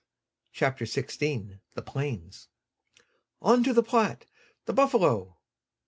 [0.51, 2.47] CHAPTER XVI THE PLAINS
[3.39, 4.25] "On to the Platte!
[4.65, 5.37] The buffalo!"